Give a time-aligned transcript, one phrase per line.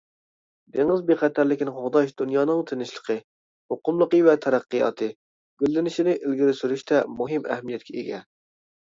[0.77, 3.19] دېڭىز بىخەتەرلىكىنى قوغداش دۇنيانىڭ تىنچلىقى،
[3.75, 5.13] مۇقىملىقى ۋە تەرەققىياتى،
[5.65, 8.29] گۈللىنىشىنى ئىلگىرى سۈرۈشتە مۇھىم ئەھمىيەتكە ئىگە.